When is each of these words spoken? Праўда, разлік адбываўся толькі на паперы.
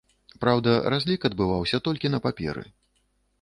Праўда, 0.45 0.71
разлік 0.93 1.27
адбываўся 1.29 1.81
толькі 1.89 2.13
на 2.15 2.19
паперы. 2.25 2.65